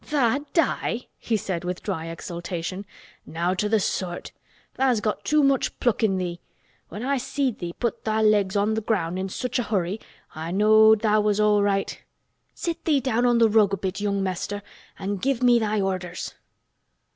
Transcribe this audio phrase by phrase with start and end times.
[0.03, 2.87] "Tha' die!" he said with dry exultation.
[3.23, 4.31] "Nowt o' th' sort!
[4.73, 6.39] Tha's got too much pluck in thee.
[6.89, 9.99] When I seed thee put tha' legs on th' ground in such a hurry
[10.33, 12.01] I knowed tha' was all right.
[12.55, 14.63] Sit thee down on th' rug a bit young Mester
[14.97, 16.33] an' give me thy orders."